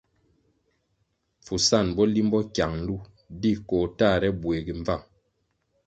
[1.41, 2.95] Pfusan bo limbo kyang nlu
[3.41, 5.03] di koh tahre buegi mbvang.